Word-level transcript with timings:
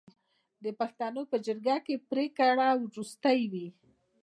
د 0.63 0.65
پښتنو 0.79 1.21
په 1.31 1.37
جرګه 1.45 1.77
کې 1.85 1.95
پریکړه 2.09 2.69
وروستۍ 2.83 3.41
وي. 3.51 3.67